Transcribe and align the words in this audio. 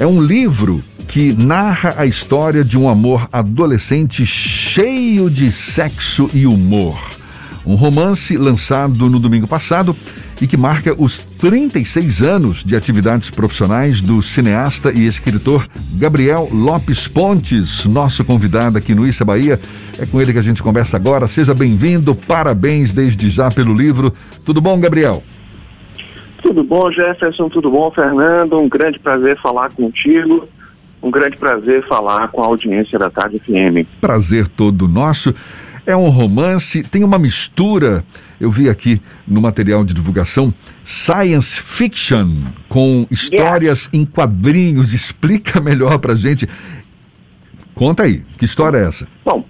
É 0.00 0.06
um 0.06 0.18
livro 0.18 0.82
que 1.06 1.34
narra 1.34 1.94
a 1.98 2.06
história 2.06 2.64
de 2.64 2.78
um 2.78 2.88
amor 2.88 3.28
adolescente 3.30 4.24
cheio 4.24 5.28
de 5.28 5.52
sexo 5.52 6.30
e 6.32 6.46
humor. 6.46 6.98
Um 7.66 7.74
romance 7.74 8.34
lançado 8.38 9.10
no 9.10 9.20
domingo 9.20 9.46
passado 9.46 9.94
e 10.40 10.46
que 10.46 10.56
marca 10.56 10.94
os 10.96 11.18
36 11.18 12.22
anos 12.22 12.64
de 12.64 12.74
atividades 12.74 13.28
profissionais 13.28 14.00
do 14.00 14.22
cineasta 14.22 14.90
e 14.90 15.04
escritor 15.04 15.68
Gabriel 15.96 16.48
Lopes 16.50 17.06
Pontes, 17.06 17.84
nosso 17.84 18.24
convidado 18.24 18.78
aqui 18.78 18.94
no 18.94 19.06
Issa 19.06 19.22
Bahia. 19.22 19.60
É 19.98 20.06
com 20.06 20.18
ele 20.18 20.32
que 20.32 20.38
a 20.38 20.42
gente 20.42 20.62
conversa 20.62 20.96
agora. 20.96 21.28
Seja 21.28 21.52
bem-vindo, 21.52 22.14
parabéns 22.14 22.94
desde 22.94 23.28
já 23.28 23.50
pelo 23.50 23.74
livro. 23.74 24.10
Tudo 24.46 24.62
bom, 24.62 24.80
Gabriel? 24.80 25.22
Tudo 26.50 26.64
bom, 26.64 26.90
Jefferson? 26.90 27.48
Tudo 27.48 27.70
bom, 27.70 27.92
Fernando? 27.92 28.58
Um 28.58 28.68
grande 28.68 28.98
prazer 28.98 29.40
falar 29.40 29.70
contigo. 29.70 30.48
Um 31.00 31.08
grande 31.08 31.36
prazer 31.36 31.86
falar 31.86 32.26
com 32.26 32.42
a 32.42 32.46
audiência 32.46 32.98
da 32.98 33.08
Tarde 33.08 33.38
FM. 33.38 33.86
Prazer 34.00 34.48
todo 34.48 34.88
nosso. 34.88 35.32
É 35.86 35.96
um 35.96 36.08
romance, 36.08 36.82
tem 36.82 37.04
uma 37.04 37.20
mistura, 37.20 38.04
eu 38.40 38.50
vi 38.50 38.68
aqui 38.68 39.00
no 39.28 39.40
material 39.40 39.84
de 39.84 39.94
divulgação, 39.94 40.52
science 40.84 41.62
fiction 41.62 42.42
com 42.68 43.06
histórias 43.12 43.84
yeah. 43.84 43.98
em 43.98 44.04
quadrinhos. 44.04 44.92
Explica 44.92 45.60
melhor 45.60 46.00
pra 46.00 46.16
gente. 46.16 46.48
Conta 47.76 48.02
aí, 48.02 48.22
que 48.36 48.44
história 48.44 48.78
é 48.78 48.88
essa? 48.88 49.06
Bom, 49.24 49.44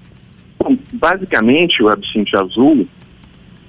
bom 0.58 0.76
basicamente 0.92 1.82
o 1.82 1.88
Absinthe 1.88 2.36
Azul 2.36 2.86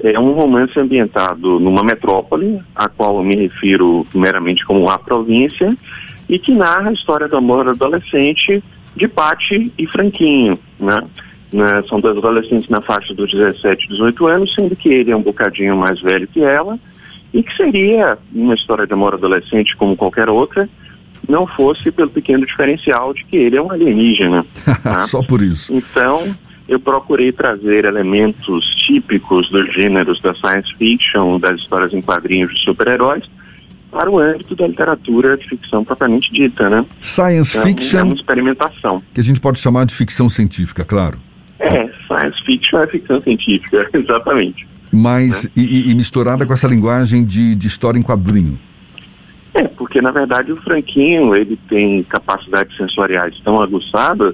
é 0.04 0.20
um 0.20 0.32
romance 0.34 0.78
ambientado 0.80 1.60
numa 1.60 1.84
metrópole, 1.84 2.60
a 2.76 2.90
qual 2.90 3.18
eu 3.18 3.24
me 3.24 3.36
refiro 3.36 4.06
meramente 4.14 4.66
como 4.66 4.90
a 4.90 4.98
província, 4.98 5.74
e 6.30 6.40
que 6.40 6.52
narra 6.52 6.90
a 6.90 6.94
história 6.94 7.28
do 7.28 7.38
amor 7.38 7.68
adolescente 7.68 8.62
de 8.96 9.08
Pati 9.08 9.72
e 9.78 9.88
Franquinho, 9.88 10.54
né? 10.80 11.04
né? 11.54 11.84
São 11.88 12.00
dois 12.00 12.18
adolescentes 12.18 12.70
na 12.70 12.82
faixa 12.82 13.14
dos 13.14 13.32
17 13.32 13.86
e 13.86 13.88
18 13.90 14.28
anos, 14.28 14.54
sendo 14.54 14.76
que 14.76 14.90
ele 14.90 15.12
é 15.12 15.16
um 15.16 15.22
bocadinho 15.22 15.76
mais 15.78 16.00
velho 16.02 16.28
que 16.28 16.44
ela, 16.44 16.80
e 17.34 17.44
que 17.44 17.56
seria 17.56 18.18
uma 18.34 18.56
história 18.56 18.86
de 18.86 18.94
amor 18.94 19.14
adolescente 19.14 19.76
como 19.78 19.96
qualquer 19.96 20.30
outra, 20.30 20.68
não 21.28 21.46
fosse 21.46 21.92
pelo 21.92 22.10
pequeno 22.10 22.46
diferencial 22.46 23.14
de 23.14 23.24
que 23.24 23.38
ele 23.38 23.58
é 23.58 23.62
um 23.62 23.72
alienígena. 23.72 24.44
Tá? 24.84 25.00
Só 25.08 25.22
por 25.24 25.42
isso. 25.42 25.74
Então, 25.74 26.36
eu 26.72 26.80
procurei 26.80 27.34
trazer 27.34 27.84
elementos 27.84 28.64
típicos 28.88 29.50
dos 29.50 29.74
gêneros 29.74 30.22
da 30.22 30.34
science 30.34 30.74
fiction, 30.78 31.38
das 31.38 31.60
histórias 31.60 31.94
em 31.94 32.02
quadrinhos 32.02 32.50
de 32.54 32.62
super-heróis, 32.62 33.30
para 33.92 34.10
o 34.10 34.18
âmbito 34.18 34.56
da 34.56 34.68
literatura 34.68 35.36
de 35.36 35.50
ficção 35.50 35.84
propriamente 35.84 36.32
dita, 36.32 36.70
né? 36.70 36.86
Science 37.02 37.58
então, 37.58 37.68
fiction. 37.68 38.00
É 38.00 38.04
uma 38.04 38.14
experimentação. 38.14 38.98
Que 39.14 39.20
a 39.20 39.24
gente 39.24 39.42
pode 39.42 39.60
chamar 39.60 39.86
de 39.86 39.94
ficção 39.94 40.30
científica, 40.30 40.86
claro. 40.86 41.20
É, 41.60 41.90
science 42.08 42.42
fiction 42.46 42.80
é 42.80 42.88
ficção 42.88 43.22
científica, 43.22 43.86
exatamente. 43.94 44.66
Mas, 44.94 45.44
né? 45.44 45.52
e, 45.58 45.92
e, 45.92 45.94
misturada 45.94 46.46
com 46.46 46.54
essa 46.54 46.70
linguagem 46.70 47.26
de, 47.26 47.54
de 47.54 47.68
história 47.68 48.00
em 48.00 48.02
quadrinho. 48.02 48.58
É, 49.54 49.68
porque 49.68 50.02
na 50.02 50.12
verdade 50.12 50.54
o 50.54 50.62
Franquinho, 50.62 51.36
ele 51.36 51.60
tem 51.68 52.02
capacidades 52.04 52.78
sensoriais 52.78 53.38
tão 53.44 53.62
aguçadas 53.62 54.34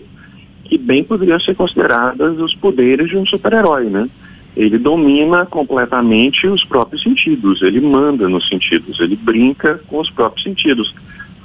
que 0.68 0.78
bem 0.78 1.04
poderiam 1.04 1.40
ser 1.40 1.56
consideradas 1.56 2.40
os 2.40 2.54
poderes 2.56 3.10
de 3.10 3.18
um 3.18 3.26
super-herói, 3.26 3.86
né? 3.86 4.10
Ele 4.56 4.78
domina 4.78 5.46
completamente 5.46 6.48
os 6.48 6.64
próprios 6.64 7.04
sentidos, 7.04 7.62
ele 7.62 7.80
manda 7.80 8.28
nos 8.28 8.48
sentidos, 8.48 9.00
ele 9.00 9.16
brinca 9.16 9.80
com 9.88 10.00
os 10.00 10.10
próprios 10.10 10.44
sentidos, 10.44 10.94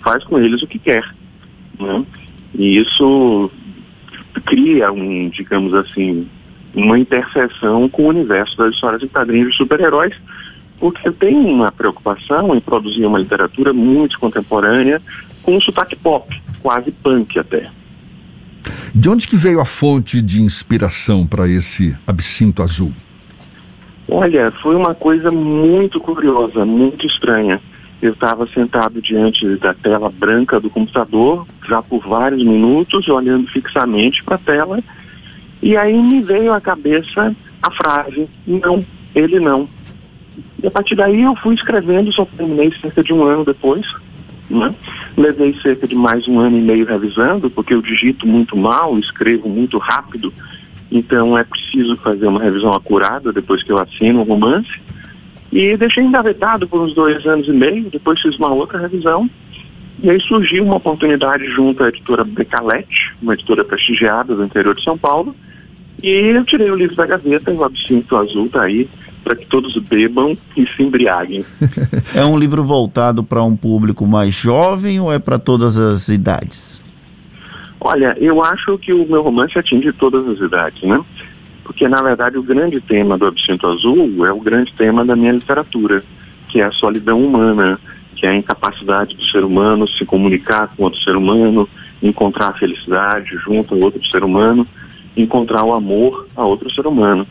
faz 0.02 0.24
com 0.24 0.38
eles 0.38 0.62
o 0.62 0.66
que 0.66 0.78
quer, 0.78 1.04
né? 1.78 2.04
E 2.54 2.78
isso 2.78 3.50
cria 4.46 4.90
um, 4.90 5.28
digamos 5.28 5.74
assim, 5.74 6.26
uma 6.74 6.98
interseção 6.98 7.88
com 7.88 8.04
o 8.04 8.08
universo 8.08 8.56
das 8.56 8.74
histórias 8.74 9.02
em 9.02 9.08
quadrinhos 9.08 9.52
de 9.52 9.58
super-heróis, 9.58 10.14
porque 10.78 11.10
tem 11.12 11.36
uma 11.36 11.70
preocupação 11.70 12.54
em 12.54 12.60
produzir 12.60 13.04
uma 13.04 13.18
literatura 13.18 13.72
muito 13.72 14.18
contemporânea 14.18 15.00
com 15.42 15.56
um 15.56 15.60
sotaque 15.60 15.94
pop, 15.96 16.34
quase 16.62 16.90
punk 16.90 17.38
até. 17.38 17.70
De 18.94 19.08
onde 19.08 19.26
que 19.26 19.36
veio 19.36 19.58
a 19.58 19.64
fonte 19.64 20.20
de 20.20 20.42
inspiração 20.42 21.26
para 21.26 21.48
esse 21.48 21.96
absinto 22.06 22.62
azul? 22.62 22.92
Olha, 24.06 24.50
foi 24.50 24.76
uma 24.76 24.94
coisa 24.94 25.30
muito 25.30 25.98
curiosa, 25.98 26.66
muito 26.66 27.06
estranha. 27.06 27.58
Eu 28.02 28.12
estava 28.12 28.46
sentado 28.48 29.00
diante 29.00 29.56
da 29.56 29.72
tela 29.72 30.10
branca 30.10 30.60
do 30.60 30.68
computador, 30.68 31.46
já 31.66 31.80
por 31.80 32.06
vários 32.06 32.42
minutos, 32.42 33.08
olhando 33.08 33.46
fixamente 33.48 34.22
para 34.22 34.34
a 34.34 34.38
tela, 34.38 34.78
e 35.62 35.74
aí 35.74 35.96
me 35.96 36.20
veio 36.20 36.52
à 36.52 36.60
cabeça 36.60 37.34
a 37.62 37.70
frase: 37.70 38.28
não, 38.46 38.78
ele 39.14 39.40
não. 39.40 39.66
E 40.62 40.66
a 40.66 40.70
partir 40.70 40.96
daí 40.96 41.22
eu 41.22 41.34
fui 41.36 41.54
escrevendo, 41.54 42.12
só 42.12 42.26
terminei 42.26 42.70
cerca 42.78 43.02
de 43.02 43.14
um 43.14 43.24
ano 43.24 43.42
depois. 43.42 43.86
Né? 44.50 44.74
Levei 45.16 45.54
cerca 45.60 45.86
de 45.86 45.94
mais 45.94 46.26
um 46.28 46.38
ano 46.38 46.58
e 46.58 46.62
meio 46.62 46.86
revisando, 46.86 47.50
porque 47.50 47.74
eu 47.74 47.82
digito 47.82 48.26
muito 48.26 48.56
mal, 48.56 48.98
escrevo 48.98 49.48
muito 49.48 49.78
rápido, 49.78 50.32
então 50.90 51.38
é 51.38 51.44
preciso 51.44 51.96
fazer 51.98 52.26
uma 52.26 52.42
revisão 52.42 52.70
acurada 52.72 53.32
depois 53.32 53.62
que 53.62 53.72
eu 53.72 53.78
assino 53.78 54.20
o 54.20 54.24
romance. 54.24 54.70
E 55.50 55.76
deixei 55.76 56.04
engavetado 56.04 56.66
por 56.66 56.80
uns 56.80 56.94
dois 56.94 57.26
anos 57.26 57.46
e 57.46 57.52
meio, 57.52 57.90
depois 57.90 58.20
fiz 58.20 58.36
uma 58.38 58.52
outra 58.52 58.78
revisão. 58.78 59.28
E 60.02 60.10
aí 60.10 60.20
surgiu 60.22 60.64
uma 60.64 60.76
oportunidade 60.76 61.44
junto 61.52 61.84
à 61.84 61.88
editora 61.88 62.24
Becalete, 62.24 63.14
uma 63.22 63.34
editora 63.34 63.64
prestigiada 63.64 64.34
do 64.34 64.44
interior 64.44 64.74
de 64.74 64.82
São 64.82 64.98
Paulo. 64.98 65.34
E 66.02 66.08
eu 66.08 66.44
tirei 66.44 66.70
o 66.70 66.74
livro 66.74 66.96
da 66.96 67.06
gaveta, 67.06 67.52
o 67.52 67.64
Absinto 67.64 68.16
Azul 68.16 68.44
está 68.44 68.62
aí, 68.64 68.88
para 69.22 69.36
que 69.36 69.46
todos 69.46 69.76
bebam 69.76 70.36
e 70.56 70.66
se 70.66 70.82
embriaguem. 70.82 71.44
é 72.14 72.24
um 72.24 72.38
livro 72.38 72.64
voltado 72.64 73.22
para 73.22 73.42
um 73.42 73.56
público 73.56 74.06
mais 74.06 74.34
jovem 74.34 75.00
ou 75.00 75.12
é 75.12 75.18
para 75.18 75.38
todas 75.38 75.78
as 75.78 76.08
idades? 76.08 76.80
Olha, 77.80 78.16
eu 78.20 78.42
acho 78.42 78.78
que 78.78 78.92
o 78.92 79.06
meu 79.08 79.22
romance 79.22 79.58
atinge 79.58 79.92
todas 79.92 80.26
as 80.28 80.38
idades, 80.38 80.82
né? 80.82 81.00
Porque, 81.64 81.88
na 81.88 82.02
verdade, 82.02 82.38
o 82.38 82.42
grande 82.42 82.80
tema 82.80 83.18
do 83.18 83.26
Absinto 83.26 83.66
Azul 83.66 84.26
é 84.26 84.32
o 84.32 84.40
grande 84.40 84.72
tema 84.74 85.04
da 85.04 85.16
minha 85.16 85.32
literatura, 85.32 86.04
que 86.48 86.60
é 86.60 86.64
a 86.64 86.72
solidão 86.72 87.24
humana, 87.24 87.78
que 88.14 88.26
é 88.26 88.30
a 88.30 88.36
incapacidade 88.36 89.16
do 89.16 89.24
ser 89.24 89.44
humano 89.44 89.88
se 89.88 90.04
comunicar 90.04 90.68
com 90.76 90.84
outro 90.84 91.00
ser 91.00 91.16
humano, 91.16 91.68
encontrar 92.02 92.50
a 92.50 92.58
felicidade 92.58 93.30
junto 93.44 93.74
a 93.74 93.78
outro 93.78 94.04
ser 94.08 94.22
humano, 94.22 94.66
encontrar 95.16 95.64
o 95.64 95.72
amor 95.72 96.28
a 96.36 96.44
outro 96.44 96.70
ser 96.70 96.86
humano. 96.86 97.26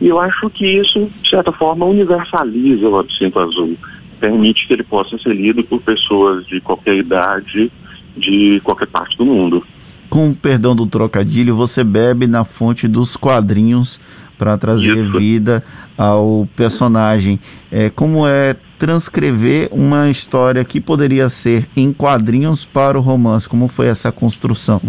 E 0.00 0.08
eu 0.08 0.20
acho 0.20 0.50
que 0.50 0.66
isso, 0.66 1.08
de 1.22 1.30
certa 1.30 1.52
forma, 1.52 1.86
universaliza 1.86 2.88
o 2.88 2.98
absinto 2.98 3.38
azul. 3.38 3.76
Permite 4.20 4.66
que 4.66 4.72
ele 4.72 4.82
possa 4.82 5.18
ser 5.18 5.34
lido 5.34 5.62
por 5.64 5.80
pessoas 5.80 6.46
de 6.46 6.60
qualquer 6.60 6.96
idade, 6.96 7.70
de 8.16 8.60
qualquer 8.62 8.86
parte 8.86 9.16
do 9.16 9.24
mundo. 9.24 9.64
Com 10.08 10.32
perdão 10.34 10.76
do 10.76 10.86
trocadilho, 10.86 11.56
você 11.56 11.82
bebe 11.82 12.26
na 12.26 12.44
fonte 12.44 12.86
dos 12.86 13.16
quadrinhos 13.16 13.98
para 14.38 14.56
trazer 14.56 14.96
isso. 14.96 15.18
vida 15.18 15.64
ao 15.96 16.46
personagem. 16.54 17.40
É, 17.70 17.90
como 17.90 18.26
é 18.26 18.54
transcrever 18.78 19.68
uma 19.72 20.10
história 20.10 20.64
que 20.64 20.80
poderia 20.80 21.28
ser 21.28 21.66
em 21.76 21.92
quadrinhos 21.92 22.64
para 22.64 22.98
o 22.98 23.00
romance? 23.00 23.48
Como 23.48 23.66
foi 23.68 23.86
essa 23.86 24.12
construção? 24.12 24.80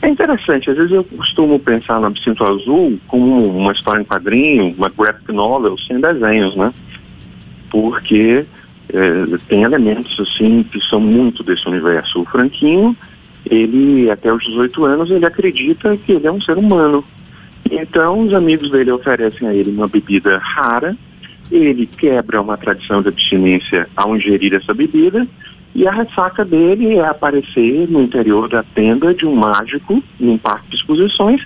É 0.00 0.08
interessante, 0.08 0.70
às 0.70 0.76
vezes 0.76 0.92
eu 0.92 1.02
costumo 1.02 1.58
pensar 1.58 2.00
no 2.00 2.06
Absinto 2.06 2.44
Azul 2.44 2.98
como 3.08 3.48
uma 3.48 3.72
história 3.72 4.00
em 4.00 4.04
quadrinho, 4.04 4.74
uma 4.76 4.88
graphic 4.88 5.32
novel 5.32 5.76
sem 5.78 6.00
desenhos, 6.00 6.54
né? 6.54 6.72
Porque 7.68 8.46
é, 8.90 9.36
tem 9.48 9.64
elementos 9.64 10.18
assim 10.20 10.62
que 10.62 10.80
são 10.82 11.00
muito 11.00 11.42
desse 11.42 11.66
universo. 11.68 12.20
O 12.20 12.24
Franquinho, 12.24 12.96
ele 13.50 14.08
até 14.08 14.32
os 14.32 14.42
18 14.44 14.84
anos, 14.84 15.10
ele 15.10 15.26
acredita 15.26 15.96
que 15.96 16.12
ele 16.12 16.28
é 16.28 16.32
um 16.32 16.40
ser 16.40 16.56
humano. 16.56 17.04
Então 17.68 18.20
os 18.20 18.34
amigos 18.34 18.70
dele 18.70 18.92
oferecem 18.92 19.48
a 19.48 19.54
ele 19.54 19.70
uma 19.70 19.88
bebida 19.88 20.38
rara, 20.38 20.96
ele 21.50 21.86
quebra 21.86 22.40
uma 22.40 22.56
tradição 22.56 23.02
de 23.02 23.08
abstinência 23.08 23.88
ao 23.96 24.16
ingerir 24.16 24.54
essa 24.54 24.72
bebida 24.72 25.26
e 25.78 25.86
a 25.86 25.92
ressaca 25.92 26.44
dele 26.44 26.96
é 26.96 27.06
aparecer 27.06 27.88
no 27.88 28.02
interior 28.02 28.48
da 28.48 28.64
tenda 28.64 29.14
de 29.14 29.24
um 29.24 29.36
mágico, 29.36 30.02
num 30.18 30.36
parque 30.36 30.70
de 30.70 30.74
exposições, 30.74 31.40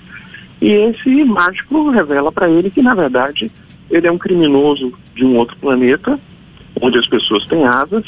e 0.59 0.71
esse 0.71 1.23
mágico 1.23 1.91
revela 1.91 2.31
para 2.31 2.49
ele 2.49 2.71
que, 2.71 2.81
na 2.81 2.95
verdade, 2.95 3.51
ele 3.91 4.07
é 4.07 4.11
um 4.11 4.17
criminoso 4.17 4.91
de 5.13 5.23
um 5.23 5.37
outro 5.37 5.55
planeta, 5.57 6.19
onde 6.81 6.97
as 6.97 7.05
pessoas 7.05 7.45
têm 7.45 7.63
asas, 7.63 8.03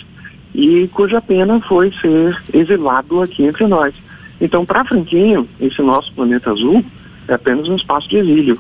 e 0.56 0.88
cuja 0.88 1.22
pena 1.22 1.62
foi 1.68 1.94
ser 2.02 2.36
exilado 2.52 3.22
aqui 3.22 3.44
entre 3.44 3.68
nós. 3.68 3.94
Então, 4.42 4.66
para 4.66 4.84
Franquinho, 4.84 5.44
esse 5.62 5.80
nosso 5.84 6.12
planeta 6.16 6.52
azul 6.52 6.84
é 7.28 7.36
apenas 7.36 7.70
um 7.70 7.76
espaço 7.76 8.10
de 8.10 8.18
exílio. 8.18 8.60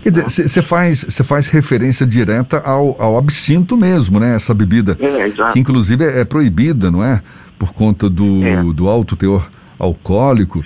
Quer 0.00 0.10
dizer, 0.10 0.24
você 0.24 0.62
faz, 0.62 1.04
faz 1.24 1.48
referência 1.48 2.06
direta 2.06 2.58
ao, 2.58 3.00
ao 3.00 3.18
absinto 3.18 3.76
mesmo, 3.76 4.18
né? 4.20 4.36
Essa 4.36 4.54
bebida. 4.54 4.96
É, 5.00 5.26
exato. 5.26 5.52
Que 5.52 5.60
inclusive 5.60 6.04
é, 6.04 6.20
é 6.20 6.24
proibida, 6.24 6.90
não 6.90 7.02
é? 7.02 7.20
por 7.58 7.72
conta 7.72 8.08
do, 8.08 8.44
é. 8.44 8.62
do 8.72 8.88
alto 8.88 9.16
teor 9.16 9.48
alcoólico. 9.78 10.64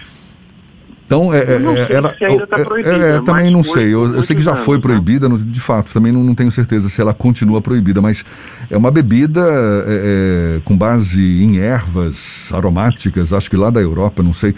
Então, 1.05 1.33
é, 1.35 1.41
é, 1.41 1.93
ela, 1.93 2.15
se 2.17 2.25
ainda 2.25 2.47
tá 2.47 2.59
proibida, 2.65 2.97
é, 2.97 3.21
também 3.21 3.51
não 3.51 3.63
sei. 3.63 3.93
Eu, 3.93 4.15
eu 4.15 4.23
sei 4.23 4.35
que 4.35 4.41
já 4.41 4.57
foi 4.57 4.77
né? 4.77 4.83
proibida, 4.83 5.29
de 5.29 5.61
fato, 5.61 5.93
também 5.93 6.11
não, 6.11 6.23
não, 6.23 6.35
tenho 6.35 6.51
certeza 6.51 6.89
se 6.89 7.01
ela 7.01 7.13
continua 7.13 7.61
proibida, 7.61 8.01
mas 8.01 8.25
é 8.71 8.77
uma 8.77 8.91
bebida 8.91 9.41
é, 9.87 10.57
é, 10.57 10.61
com 10.65 10.77
base 10.77 11.21
em 11.21 11.59
ervas 11.59 12.51
aromáticas, 12.53 13.33
acho 13.33 13.51
que 13.51 13.57
lá 13.57 13.69
da 13.69 13.81
Europa, 13.81 14.23
não 14.23 14.33
sei, 14.33 14.55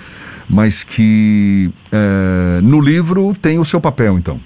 mas 0.54 0.84
que 0.84 1.70
é, 1.90 2.60
no 2.62 2.80
livro 2.80 3.34
tem 3.40 3.58
o 3.58 3.64
seu 3.64 3.80
papel, 3.80 4.16
então. 4.16 4.38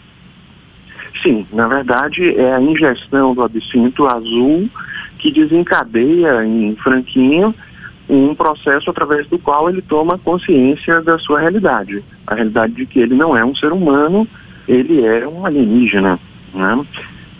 Sim, 1.22 1.44
na 1.52 1.64
verdade 1.64 2.36
é 2.38 2.54
a 2.54 2.60
ingestão 2.60 3.34
do 3.34 3.42
absinto 3.42 4.06
azul 4.06 4.68
que 5.18 5.32
desencadeia 5.32 6.44
em 6.44 6.76
Franquinho 6.76 7.54
um 8.08 8.34
processo 8.34 8.88
através 8.90 9.26
do 9.28 9.38
qual 9.38 9.68
ele 9.68 9.82
toma 9.82 10.18
consciência 10.18 11.02
da 11.02 11.18
sua 11.18 11.40
realidade. 11.40 12.02
A 12.26 12.34
realidade 12.34 12.72
de 12.72 12.86
que 12.86 13.00
ele 13.00 13.14
não 13.14 13.36
é 13.36 13.44
um 13.44 13.54
ser 13.54 13.70
humano, 13.70 14.26
ele 14.66 15.04
é 15.04 15.26
um 15.28 15.44
alienígena. 15.44 16.18
Né? 16.54 16.86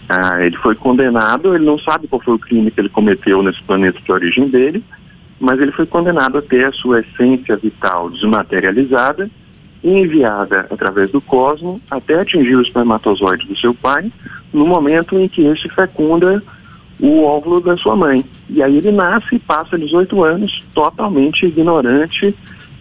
Ah, 0.09 0.45
ele 0.45 0.57
foi 0.59 0.75
condenado, 0.75 1.55
ele 1.55 1.65
não 1.65 1.79
sabe 1.79 2.07
qual 2.07 2.21
foi 2.21 2.35
o 2.35 2.39
crime 2.39 2.71
que 2.71 2.81
ele 2.81 2.89
cometeu 2.91 3.43
nesse 3.43 3.63
planeta 3.63 3.99
de 3.99 4.13
origem 4.13 4.49
dele, 4.49 4.85
mas 5.41 5.59
ele 5.61 5.73
foi 5.73 5.87
condenado 5.87 6.37
a 6.37 6.43
ter 6.43 6.67
a 6.67 6.73
sua 6.73 7.01
essência 7.01 7.57
vital 7.57 8.11
desmaterializada 8.11 9.31
enviada 9.83 10.67
através 10.71 11.11
do 11.11 11.21
cosmo 11.21 11.81
até 11.91 12.21
atingir 12.21 12.57
o 12.57 12.63
espermatozoide 12.63 13.47
do 13.47 13.57
seu 13.57 13.75
pai, 13.75 14.13
no 14.53 14.67
momento 14.67 15.17
em 15.19 15.29
que 15.29 15.45
este 15.47 15.69
fecunda 15.69 16.43
o 17.01 17.23
óvulo 17.23 17.61
da 17.61 17.77
sua 17.77 17.97
mãe. 17.97 18.25
E 18.49 18.63
aí 18.63 18.77
ele 18.77 18.91
nasce 18.91 19.37
e 19.37 19.39
passa 19.39 19.79
18 19.79 20.25
anos 20.25 20.67
totalmente 20.75 21.47
ignorante 21.47 22.35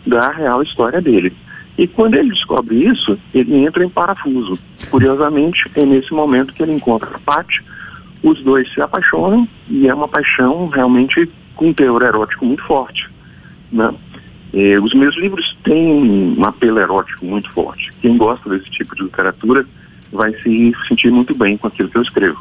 da 0.06 0.30
real 0.32 0.64
história 0.64 1.02
dele. 1.02 1.34
E 1.78 1.86
quando 1.86 2.16
ele 2.16 2.30
descobre 2.30 2.88
isso, 2.88 3.18
ele 3.34 3.56
entra 3.56 3.84
em 3.84 3.90
parafuso. 3.90 4.60
Curiosamente, 4.90 5.70
é 5.76 5.86
nesse 5.86 6.12
momento 6.12 6.54
que 6.54 6.64
ele 6.64 6.74
encontra 6.74 7.10
a 7.14 7.20
Paty, 7.20 7.62
os 8.24 8.42
dois 8.44 8.72
se 8.74 8.82
apaixonam 8.82 9.48
e 9.70 9.88
é 9.88 9.94
uma 9.94 10.08
paixão 10.08 10.68
realmente 10.70 11.30
com 11.56 11.68
um 11.68 11.74
teor 11.74 12.02
erótico 12.02 12.46
muito 12.46 12.64
forte. 12.64 13.08
Né? 13.72 13.94
E 14.54 14.78
os 14.78 14.94
meus 14.94 15.16
livros 15.18 15.58
têm 15.64 16.36
um 16.38 16.46
apelo 16.46 16.80
erótico 16.80 17.26
muito 17.26 17.52
forte. 17.52 17.92
Quem 18.02 18.18
gosta 18.18 18.50
desse 18.50 18.70
tipo 18.72 18.96
de 18.96 19.04
literatura 19.04 19.66
vai 20.12 20.32
se 20.42 20.74
sentir 20.88 21.12
muito 21.12 21.36
bem 21.36 21.58
com 21.58 21.68
aquilo 21.68 21.90
que 21.90 21.98
eu 21.98 22.02
escrevo. 22.02 22.38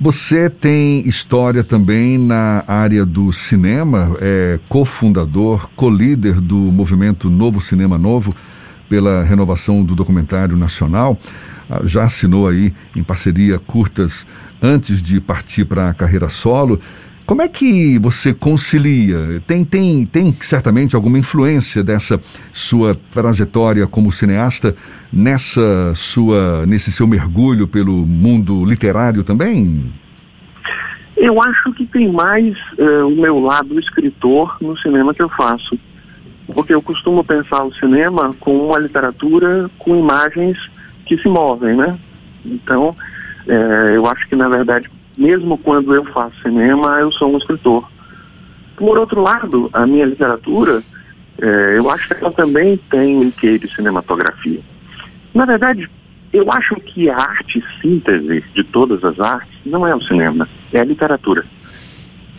Você 0.00 0.48
tem 0.48 1.06
história 1.06 1.62
também 1.62 2.16
na 2.16 2.64
área 2.66 3.04
do 3.04 3.30
cinema, 3.32 4.16
é 4.20 4.58
cofundador, 4.68 5.68
co-líder 5.76 6.40
do 6.40 6.56
movimento 6.56 7.28
Novo 7.28 7.60
Cinema 7.60 7.98
Novo, 7.98 8.32
pela 8.88 9.22
renovação 9.22 9.84
do 9.84 9.94
documentário 9.94 10.56
nacional. 10.56 11.18
Ah, 11.68 11.82
já 11.84 12.04
assinou 12.04 12.48
aí 12.48 12.72
em 12.96 13.02
parceria 13.04 13.58
curtas 13.58 14.26
antes 14.60 15.00
de 15.00 15.20
partir 15.20 15.64
para 15.64 15.90
a 15.90 15.94
carreira 15.94 16.28
solo. 16.28 16.80
Como 17.30 17.42
é 17.42 17.48
que 17.48 17.96
você 18.00 18.34
concilia? 18.34 19.40
Tem, 19.46 19.64
tem, 19.64 20.04
tem 20.04 20.32
certamente 20.32 20.96
alguma 20.96 21.16
influência 21.16 21.80
dessa 21.80 22.20
sua 22.52 22.96
trajetória 23.12 23.86
como 23.86 24.10
cineasta 24.10 24.74
nessa 25.12 25.94
sua, 25.94 26.66
nesse 26.66 26.90
seu 26.90 27.06
mergulho 27.06 27.68
pelo 27.68 27.98
mundo 28.04 28.64
literário 28.64 29.22
também? 29.22 29.92
Eu 31.16 31.40
acho 31.40 31.72
que 31.74 31.86
tem 31.86 32.10
mais 32.10 32.52
uh, 32.80 33.06
o 33.06 33.14
meu 33.14 33.38
lado 33.38 33.78
escritor 33.78 34.56
no 34.60 34.76
cinema 34.78 35.14
que 35.14 35.22
eu 35.22 35.28
faço. 35.28 35.78
Porque 36.52 36.74
eu 36.74 36.82
costumo 36.82 37.22
pensar 37.22 37.62
o 37.62 37.72
cinema 37.74 38.34
como 38.40 38.70
uma 38.70 38.80
literatura 38.80 39.70
com 39.78 39.94
imagens 39.94 40.58
que 41.06 41.16
se 41.16 41.28
movem, 41.28 41.76
né? 41.76 41.96
Então, 42.44 42.90
é, 43.48 43.94
eu 43.94 44.04
acho 44.06 44.26
que, 44.26 44.34
na 44.34 44.48
verdade, 44.48 44.90
mesmo 45.16 45.58
quando 45.58 45.94
eu 45.94 46.04
faço 46.06 46.34
cinema, 46.42 47.00
eu 47.00 47.12
sou 47.12 47.32
um 47.32 47.38
escritor. 47.38 47.88
Por 48.76 48.98
outro 48.98 49.20
lado, 49.20 49.68
a 49.72 49.86
minha 49.86 50.06
literatura, 50.06 50.82
é, 51.40 51.78
eu 51.78 51.90
acho 51.90 52.08
que 52.08 52.14
ela 52.14 52.32
também 52.32 52.78
tem 52.90 53.16
um 53.16 53.30
quê 53.30 53.58
de 53.58 53.72
cinematografia. 53.74 54.60
Na 55.34 55.44
verdade, 55.44 55.88
eu 56.32 56.50
acho 56.50 56.74
que 56.76 57.10
a 57.10 57.16
arte 57.16 57.62
síntese 57.80 58.44
de 58.54 58.64
todas 58.64 59.02
as 59.04 59.18
artes 59.20 59.58
não 59.64 59.86
é 59.86 59.94
o 59.94 60.00
cinema, 60.00 60.48
é 60.72 60.80
a 60.80 60.84
literatura. 60.84 61.44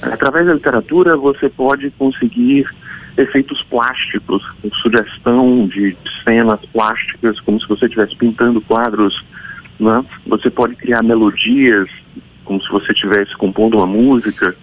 Através 0.01 0.47
da 0.47 0.53
literatura 0.53 1.15
você 1.15 1.50
pode 1.50 1.91
conseguir 1.91 2.65
efeitos 3.17 3.62
plásticos, 3.63 4.44
sugestão 4.81 5.67
de 5.67 5.95
cenas 6.24 6.59
plásticas, 6.67 7.39
como 7.41 7.59
se 7.59 7.67
você 7.67 7.85
estivesse 7.85 8.15
pintando 8.15 8.62
quadros. 8.62 9.24
Né? 9.79 10.03
Você 10.27 10.50
pode 10.50 10.75
criar 10.75 11.03
melodias 11.03 11.89
como 12.45 12.61
se 12.61 12.69
você 12.69 12.91
estivesse 12.91 13.35
compondo 13.38 13.77
uma 13.77 13.85
música. 13.85 14.55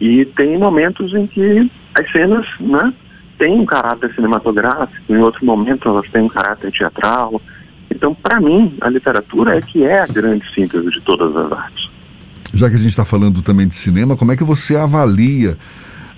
E 0.00 0.24
tem 0.24 0.58
momentos 0.58 1.14
em 1.14 1.26
que 1.26 1.70
as 1.94 2.10
cenas 2.10 2.46
né, 2.60 2.92
têm 3.38 3.60
um 3.60 3.66
caráter 3.66 4.12
cinematográfico, 4.14 5.12
em 5.12 5.18
outro 5.18 5.44
momento 5.44 5.88
elas 5.88 6.08
têm 6.10 6.22
um 6.22 6.28
caráter 6.28 6.72
teatral. 6.72 7.40
Então, 7.90 8.14
para 8.14 8.40
mim, 8.40 8.76
a 8.80 8.88
literatura 8.88 9.56
é 9.56 9.60
que 9.60 9.84
é 9.84 10.00
a 10.00 10.06
grande 10.06 10.44
síntese 10.54 10.90
de 10.90 11.00
todas 11.02 11.34
as 11.36 11.52
artes. 11.52 11.86
Já 12.52 12.68
que 12.68 12.76
a 12.76 12.78
gente 12.78 12.90
está 12.90 13.04
falando 13.04 13.42
também 13.42 13.66
de 13.66 13.74
cinema, 13.74 14.16
como 14.16 14.32
é 14.32 14.36
que 14.36 14.44
você 14.44 14.76
avalia 14.76 15.58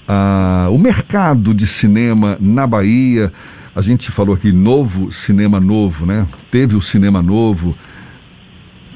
ah, 0.06 0.68
o 0.70 0.78
mercado 0.78 1.54
de 1.54 1.66
cinema 1.66 2.36
na 2.40 2.66
Bahia? 2.66 3.32
A 3.74 3.80
gente 3.80 4.10
falou 4.10 4.34
aqui 4.34 4.52
novo 4.52 5.10
cinema 5.10 5.60
novo, 5.60 6.06
né? 6.06 6.26
Teve 6.50 6.76
o 6.76 6.80
cinema 6.80 7.22
novo, 7.22 7.74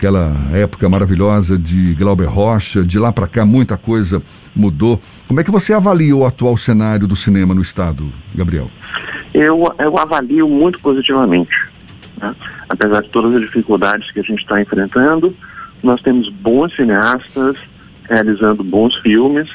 aquela 0.00 0.34
época 0.54 0.88
maravilhosa 0.88 1.58
de 1.58 1.94
Glauber 1.94 2.24
Rocha, 2.24 2.82
de 2.82 2.98
lá 2.98 3.12
para 3.12 3.26
cá 3.26 3.44
muita 3.44 3.76
coisa 3.76 4.22
mudou. 4.56 4.98
Como 5.28 5.38
é 5.40 5.44
que 5.44 5.50
você 5.50 5.74
avalia 5.74 6.16
o 6.16 6.24
atual 6.24 6.56
cenário 6.56 7.06
do 7.06 7.14
cinema 7.14 7.54
no 7.54 7.60
estado, 7.60 8.08
Gabriel? 8.34 8.64
Eu, 9.34 9.62
eu 9.78 9.98
avalio 9.98 10.48
muito 10.48 10.80
positivamente. 10.80 11.54
Né? 12.16 12.34
Apesar 12.66 13.02
de 13.02 13.10
todas 13.10 13.34
as 13.34 13.42
dificuldades 13.42 14.10
que 14.10 14.20
a 14.20 14.22
gente 14.22 14.40
está 14.40 14.58
enfrentando, 14.58 15.34
nós 15.82 16.00
temos 16.00 16.30
bons 16.30 16.74
cineastas 16.74 17.56
realizando 18.08 18.64
bons 18.64 18.96
filmes 19.02 19.50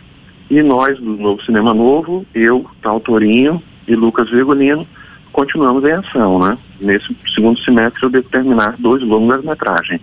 e 0.51 0.61
nós, 0.61 0.99
do 0.99 1.17
Novo 1.17 1.43
Cinema 1.43 1.73
Novo, 1.73 2.23
eu, 2.35 2.69
Tal 2.83 2.99
Torinho 2.99 3.63
e 3.87 3.95
Lucas 3.95 4.29
Virgulino, 4.29 4.87
continuamos 5.33 5.83
em 5.83 5.91
ação, 5.91 6.37
né? 6.37 6.55
Nesse 6.79 7.17
segundo 7.33 7.59
semestre 7.61 8.03
eu 8.03 8.11
devo 8.11 8.29
terminar 8.29 8.75
dois 8.77 9.01
longas-metragens. 9.01 10.01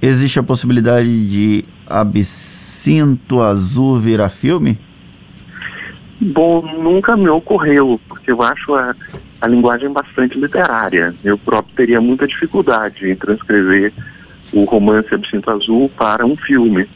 Existe 0.00 0.38
a 0.38 0.42
possibilidade 0.42 1.28
de 1.28 1.64
Absinto 1.86 3.40
Azul 3.40 3.98
virar 3.98 4.28
filme? 4.28 4.78
Bom, 6.20 6.62
nunca 6.80 7.16
me 7.16 7.28
ocorreu, 7.28 8.00
porque 8.08 8.30
eu 8.30 8.42
acho 8.42 8.74
a, 8.74 8.94
a 9.40 9.48
linguagem 9.48 9.92
bastante 9.92 10.38
literária. 10.38 11.14
Eu 11.24 11.36
próprio 11.36 11.74
teria 11.74 12.00
muita 12.00 12.26
dificuldade 12.26 13.10
em 13.10 13.16
transcrever 13.16 13.92
o 14.52 14.64
romance 14.64 15.12
Absinto 15.14 15.50
Azul 15.50 15.90
para 15.96 16.24
um 16.24 16.36
filme. 16.36 16.88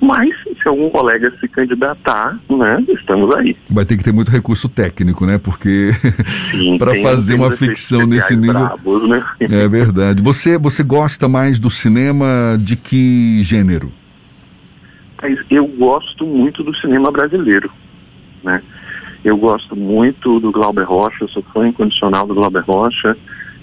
Mas, 0.00 0.30
se 0.60 0.66
algum 0.66 0.88
colega 0.88 1.30
se 1.38 1.46
candidatar, 1.48 2.38
né, 2.48 2.84
estamos 2.88 3.34
aí. 3.36 3.54
Vai 3.68 3.84
ter 3.84 3.98
que 3.98 4.04
ter 4.04 4.12
muito 4.12 4.30
recurso 4.30 4.68
técnico, 4.68 5.26
né? 5.26 5.38
Porque 5.38 5.90
para 6.78 6.94
fazer 7.02 7.34
uma 7.34 7.50
ficção 7.50 8.06
nesse 8.06 8.34
nível. 8.34 8.54
Bravos, 8.54 9.08
né? 9.08 9.22
É 9.40 9.68
verdade. 9.68 10.22
Você, 10.22 10.56
você 10.56 10.82
gosta 10.82 11.28
mais 11.28 11.58
do 11.58 11.68
cinema 11.68 12.56
de 12.58 12.76
que 12.76 13.42
gênero? 13.42 13.92
Eu 15.50 15.66
gosto 15.66 16.24
muito 16.24 16.64
do 16.64 16.74
cinema 16.76 17.10
brasileiro, 17.10 17.70
né? 18.42 18.62
Eu 19.22 19.36
gosto 19.36 19.76
muito 19.76 20.40
do 20.40 20.50
Glauber 20.50 20.84
Rocha, 20.84 21.28
sou 21.28 21.42
fã 21.52 21.68
incondicional 21.68 22.26
do 22.26 22.34
Glauber 22.34 22.64
Rocha. 22.64 23.14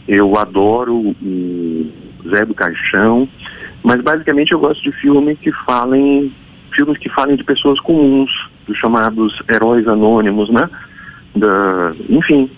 Eu 0.08 0.38
adoro 0.38 0.96
o 0.96 1.92
Zé 2.30 2.46
do 2.46 2.54
Caixão. 2.54 3.28
Mas 3.84 4.02
basicamente 4.02 4.52
eu 4.52 4.60
gosto 4.60 4.82
de 4.84 4.92
filmes 4.94 5.38
que 5.40 5.52
falem, 5.66 6.34
filmes 6.76 6.98
que 6.98 7.10
falem 7.10 7.36
de 7.36 7.44
pessoas 7.44 7.80
comuns, 7.80 8.32
dos 8.68 8.78
chamados 8.78 9.42
heróis 9.50 9.88
anônimos, 9.88 10.50
né? 10.50 10.70
Da, 11.36 11.94
enfim. 12.10 12.50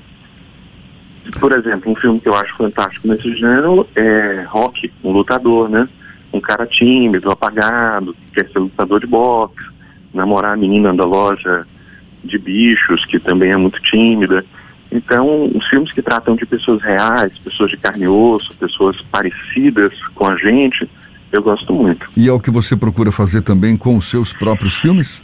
Por 1.39 1.51
exemplo, 1.51 1.91
um 1.91 1.95
filme 1.95 2.19
que 2.19 2.27
eu 2.27 2.35
acho 2.35 2.55
fantástico 2.55 3.07
nesse 3.07 3.31
gênero 3.35 3.88
é 3.95 4.45
Rock, 4.49 4.91
um 5.03 5.11
lutador, 5.11 5.69
né? 5.69 5.88
Um 6.33 6.41
cara 6.41 6.65
tímido, 6.65 7.29
apagado, 7.29 8.13
que 8.13 8.31
quer 8.33 8.49
ser 8.51 8.59
lutador 8.59 8.99
de 8.99 9.07
boxe, 9.07 9.55
namorar 10.13 10.53
a 10.53 10.57
menina 10.57 10.93
da 10.93 11.05
loja 11.05 11.67
de 12.23 12.38
bichos, 12.38 13.05
que 13.05 13.19
também 13.19 13.51
é 13.51 13.57
muito 13.57 13.79
tímida. 13.81 14.43
Então, 14.91 15.51
os 15.53 15.67
filmes 15.67 15.91
que 15.93 16.01
tratam 16.01 16.35
de 16.35 16.45
pessoas 16.45 16.81
reais, 16.81 17.38
pessoas 17.38 17.69
de 17.69 17.77
carne 17.77 18.05
e 18.05 18.07
osso, 18.07 18.55
pessoas 18.57 18.99
parecidas 19.11 19.93
com 20.15 20.27
a 20.27 20.35
gente, 20.35 20.89
eu 21.31 21.41
gosto 21.41 21.74
muito. 21.74 22.07
E 22.17 22.27
é 22.27 22.31
o 22.31 22.39
que 22.39 22.51
você 22.51 22.75
procura 22.75 23.12
fazer 23.12 23.41
também 23.41 23.77
com 23.77 23.95
os 23.95 24.09
seus 24.09 24.33
próprios 24.33 24.75
filmes? 24.75 25.21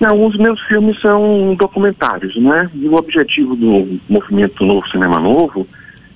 Não, 0.00 0.26
os 0.26 0.36
meus 0.36 0.60
filmes 0.62 1.00
são 1.00 1.56
documentários, 1.58 2.36
né? 2.36 2.70
E 2.74 2.88
o 2.88 2.94
objetivo 2.94 3.56
do 3.56 3.98
movimento 4.08 4.64
Novo 4.64 4.88
Cinema 4.88 5.18
Novo 5.18 5.66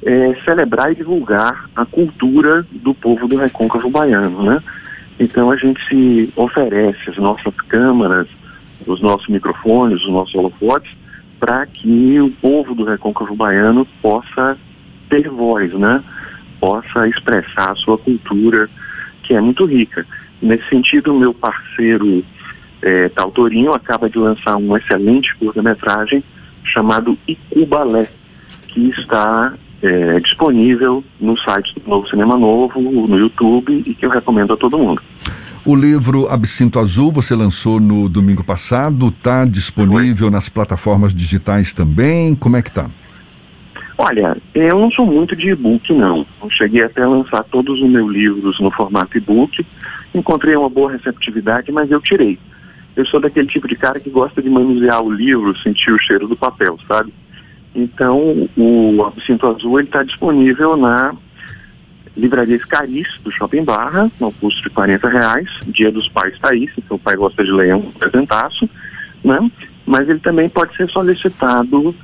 é 0.04 0.34
celebrar 0.44 0.92
e 0.92 0.96
divulgar 0.96 1.68
a 1.74 1.84
cultura 1.84 2.64
do 2.70 2.94
povo 2.94 3.26
do 3.26 3.36
recôncavo 3.36 3.90
baiano, 3.90 4.42
né? 4.42 4.62
Então 5.18 5.50
a 5.50 5.56
gente 5.56 5.80
se 5.88 6.32
oferece 6.36 7.10
as 7.10 7.16
nossas 7.16 7.54
câmaras, 7.68 8.28
os 8.86 9.00
nossos 9.00 9.28
microfones, 9.28 10.00
os 10.02 10.10
nossos 10.10 10.34
holofotes, 10.34 10.90
para 11.40 11.66
que 11.66 12.20
o 12.20 12.30
povo 12.30 12.74
do 12.74 12.84
recôncavo 12.84 13.34
baiano 13.34 13.86
possa 14.00 14.56
ter 15.08 15.28
voz, 15.28 15.72
né? 15.72 16.02
Possa 16.60 17.08
expressar 17.08 17.72
a 17.72 17.76
sua 17.76 17.98
cultura, 17.98 18.68
que 19.32 19.36
é 19.36 19.40
muito 19.40 19.64
rica. 19.64 20.06
Nesse 20.42 20.68
sentido, 20.68 21.14
meu 21.14 21.32
parceiro 21.32 22.22
é, 22.82 23.08
Tautorinho 23.08 23.72
acaba 23.72 24.10
de 24.10 24.18
lançar 24.18 24.56
um 24.56 24.76
excelente 24.76 25.34
curta-metragem 25.36 26.22
chamado 26.64 27.16
Icubalé, 27.26 28.08
que 28.68 28.90
está 28.90 29.54
é, 29.82 30.20
disponível 30.20 31.02
no 31.18 31.36
site 31.38 31.80
do 31.80 31.88
Novo 31.88 32.06
Cinema 32.08 32.36
Novo, 32.36 32.78
no 32.80 33.18
YouTube, 33.18 33.82
e 33.86 33.94
que 33.94 34.04
eu 34.04 34.10
recomendo 34.10 34.52
a 34.52 34.56
todo 34.56 34.78
mundo. 34.78 35.00
O 35.64 35.74
livro 35.74 36.28
Absinto 36.28 36.78
Azul 36.78 37.10
você 37.10 37.34
lançou 37.34 37.80
no 37.80 38.08
domingo 38.08 38.44
passado, 38.44 39.08
está 39.08 39.46
disponível 39.46 40.26
Foi. 40.26 40.30
nas 40.30 40.48
plataformas 40.50 41.14
digitais 41.14 41.72
também? 41.72 42.34
Como 42.34 42.56
é 42.56 42.62
que 42.62 42.68
está? 42.68 42.90
Olha, 44.04 44.36
eu 44.54 44.78
não 44.78 44.90
sou 44.90 45.06
muito 45.06 45.36
de 45.36 45.50
e-book, 45.50 45.92
não. 45.92 46.26
Eu 46.42 46.50
cheguei 46.50 46.82
até 46.82 47.02
a 47.02 47.08
lançar 47.08 47.44
todos 47.44 47.80
os 47.80 47.88
meus 47.88 48.10
livros 48.10 48.58
no 48.58 48.70
formato 48.70 49.16
e-book, 49.16 49.64
encontrei 50.14 50.56
uma 50.56 50.68
boa 50.68 50.90
receptividade, 50.90 51.70
mas 51.70 51.90
eu 51.90 52.00
tirei 52.00 52.38
eu 52.94 53.06
sou 53.06 53.20
daquele 53.20 53.46
tipo 53.46 53.66
de 53.66 53.74
cara 53.74 53.98
que 53.98 54.10
gosta 54.10 54.42
de 54.42 54.50
manusear 54.50 55.02
o 55.02 55.10
livro, 55.10 55.56
sentir 55.58 55.90
o 55.92 55.98
cheiro 55.98 56.28
do 56.28 56.36
papel, 56.36 56.78
sabe? 56.86 57.12
Então, 57.74 58.48
o 58.56 59.02
Absinto 59.06 59.46
Azul 59.46 59.80
está 59.80 60.02
disponível 60.02 60.76
na 60.76 61.14
Livraria 62.14 62.56
Escaris, 62.56 63.08
do 63.24 63.30
Shopping 63.30 63.64
Barra, 63.64 64.10
no 64.20 64.30
custo 64.32 64.62
de 64.62 64.70
40 64.70 65.08
reais. 65.08 65.48
Dia 65.68 65.90
dos 65.90 66.06
Pais 66.08 66.34
está 66.34 66.50
aí, 66.50 66.68
se 66.74 66.82
seu 66.86 66.98
pai 66.98 67.16
gosta 67.16 67.42
de 67.42 67.50
ler 67.50 67.68
é 67.68 67.76
um 67.76 67.90
presentaço, 67.90 68.68
né? 69.24 69.50
Mas 69.86 70.06
ele 70.08 70.20
também 70.20 70.50
pode 70.50 70.76
ser 70.76 70.88
solicitado 70.90 71.94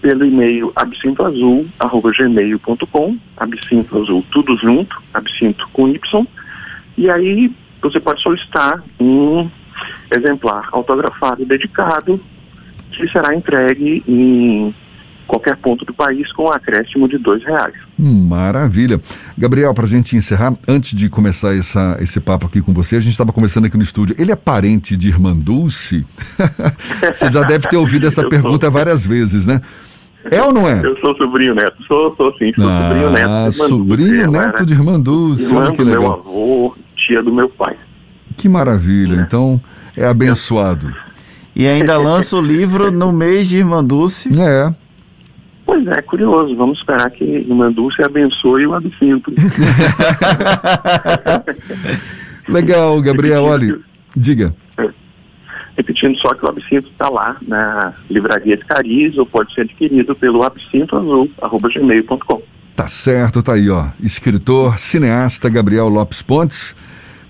pelo 0.00 0.24
e-mail 0.24 0.72
absintoazul.gmail.com, 0.76 3.18
absinto 3.36 4.00
azul 4.00 4.24
tudo 4.30 4.56
junto, 4.56 4.96
absinto 5.12 5.68
com 5.72 5.88
Y, 5.88 6.28
e 6.96 7.10
aí 7.10 7.52
você 7.80 7.98
pode 8.00 8.20
solicitar 8.22 8.82
um 9.00 9.50
exemplar 10.10 10.68
autografado 10.72 11.42
e 11.42 11.46
dedicado, 11.46 12.16
que 12.92 13.06
será 13.08 13.34
entregue 13.34 14.02
em 14.08 14.74
qualquer 15.28 15.56
ponto 15.58 15.84
do 15.84 15.92
país 15.92 16.32
com 16.32 16.44
um 16.44 16.52
acréscimo 16.52 17.06
de 17.06 17.18
dois 17.18 17.44
reais. 17.44 17.74
Maravilha. 17.98 19.00
Gabriel, 19.36 19.74
para 19.74 19.84
a 19.84 19.88
gente 19.88 20.16
encerrar, 20.16 20.54
antes 20.66 20.96
de 20.96 21.08
começar 21.08 21.54
essa, 21.54 21.98
esse 22.00 22.18
papo 22.18 22.46
aqui 22.46 22.60
com 22.62 22.72
você, 22.72 22.96
a 22.96 23.00
gente 23.00 23.12
estava 23.12 23.32
conversando 23.32 23.66
aqui 23.66 23.76
no 23.76 23.82
estúdio. 23.82 24.16
Ele 24.18 24.32
é 24.32 24.36
parente 24.36 24.96
de 24.96 25.08
Irmã 25.08 25.34
Dulce? 25.34 26.04
você 27.12 27.30
já 27.30 27.42
deve 27.42 27.68
ter 27.68 27.76
ouvido 27.76 28.06
essa 28.06 28.26
pergunta 28.26 28.66
sou. 28.66 28.72
várias 28.72 29.06
vezes, 29.06 29.46
né? 29.46 29.60
É 30.30 30.42
ou 30.42 30.52
não 30.52 30.68
é? 30.68 30.80
Eu 30.84 30.96
sou 30.98 31.14
sobrinho 31.16 31.54
neto, 31.54 31.76
sou, 31.86 32.14
sou 32.16 32.32
sim, 32.38 32.52
sou 32.54 32.68
ah, 32.68 32.82
sobrinho 32.82 33.10
neto. 33.10 33.30
Ah, 33.30 33.50
sobrinho 33.52 34.24
Dulce, 34.24 34.38
neto 34.38 34.66
de 34.66 34.74
Irmã 34.74 35.00
Dulce, 35.00 35.44
irmã 35.44 35.60
olha 35.60 35.72
que 35.72 35.84
legal. 35.84 36.02
meu 36.02 36.12
avô, 36.12 36.76
tia 36.96 37.22
do 37.22 37.32
meu 37.32 37.48
pai. 37.48 37.76
Que 38.36 38.48
maravilha. 38.48 39.20
É. 39.20 39.20
Então, 39.20 39.60
é 39.96 40.06
abençoado. 40.06 40.92
E 41.54 41.66
ainda 41.66 41.96
lança 41.98 42.36
o 42.36 42.40
livro 42.40 42.90
no 42.90 43.12
mês 43.12 43.48
de 43.48 43.56
Irmã 43.56 43.82
Dulce. 43.82 44.28
É. 44.38 44.74
Pois 45.68 45.86
é, 45.86 46.00
curioso. 46.00 46.56
Vamos 46.56 46.78
esperar 46.78 47.10
que 47.10 47.22
Irmã 47.22 47.70
Dulce 47.70 48.02
abençoe 48.02 48.66
o 48.66 48.72
absinto. 48.72 49.30
Legal, 52.48 52.98
Gabriel. 53.02 53.44
Olha, 53.44 53.78
diga. 54.16 54.56
Repetindo 55.76 56.18
só 56.20 56.32
que 56.32 56.46
o 56.46 56.48
absinto 56.48 56.88
está 56.88 57.10
lá 57.10 57.36
na 57.46 57.92
livraria 58.08 58.56
de 58.56 58.64
Cariz 58.64 59.18
ou 59.18 59.26
pode 59.26 59.52
ser 59.52 59.60
adquirido 59.60 60.16
pelo 60.16 60.42
absintoazul.gmail.com. 60.42 62.40
Tá 62.74 62.88
certo, 62.88 63.42
tá 63.42 63.52
aí, 63.52 63.68
ó. 63.68 63.88
Escritor, 64.02 64.78
cineasta 64.78 65.50
Gabriel 65.50 65.90
Lopes 65.90 66.22
Pontes 66.22 66.74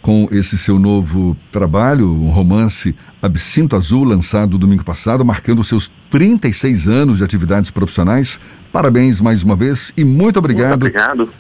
com 0.02 0.28
esse 0.31 0.57
seu 0.57 0.78
novo 0.78 1.37
trabalho, 1.50 2.11
um 2.11 2.31
romance 2.31 2.95
Absinto 3.21 3.76
Azul, 3.76 4.05
lançado 4.05 4.59
domingo 4.59 4.85
passado, 4.85 5.25
marcando 5.25 5.62
seus 5.64 5.90
36 6.11 6.87
anos 6.88 7.19
de 7.19 7.25
atividades 7.25 7.71
profissionais. 7.71 8.40
Parabéns 8.73 9.21
mais 9.21 9.43
uma 9.43 9.57
vez 9.57 9.93
e 9.97 10.05
muito 10.05 10.38
obrigado. 10.38 10.81
Muito 10.81 10.97
obrigado. 10.97 11.31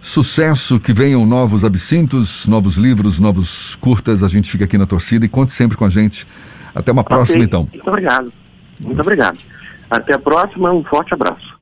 Sucesso, 0.00 0.80
que 0.80 0.92
venham 0.92 1.26
novos 1.26 1.64
absintos, 1.64 2.46
novos 2.46 2.76
livros, 2.76 3.20
novos 3.20 3.76
curtas. 3.76 4.22
A 4.22 4.28
gente 4.28 4.50
fica 4.50 4.64
aqui 4.64 4.78
na 4.78 4.86
torcida 4.86 5.26
e 5.26 5.28
conte 5.28 5.52
sempre 5.52 5.76
com 5.76 5.84
a 5.84 5.90
gente. 5.90 6.26
Até 6.74 6.90
uma 6.90 7.02
okay. 7.02 7.16
próxima, 7.16 7.44
então. 7.44 7.68
Muito 7.72 7.88
obrigado. 7.88 8.32
Muito 8.84 9.00
obrigado. 9.00 9.38
Até 9.90 10.14
a 10.14 10.18
próxima, 10.18 10.72
um 10.72 10.82
forte 10.84 11.12
abraço. 11.12 11.59